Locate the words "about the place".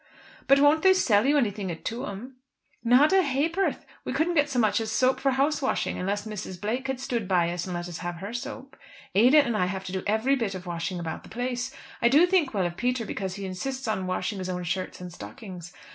10.99-11.71